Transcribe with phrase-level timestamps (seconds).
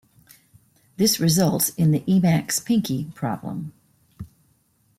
[0.97, 3.71] This results in the "Emacs pinky" problem.